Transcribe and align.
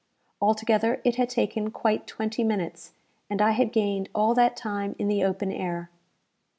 Altogether 0.41 0.99
it 1.03 1.17
had 1.17 1.29
taken 1.29 1.69
quite 1.69 2.07
twenty 2.07 2.43
minutes, 2.43 2.93
and 3.29 3.39
I 3.39 3.51
had 3.51 3.71
gained 3.71 4.09
all 4.15 4.33
that 4.33 4.57
time 4.57 4.95
in 4.97 5.07
the 5.07 5.23
open 5.23 5.51
air. 5.51 5.91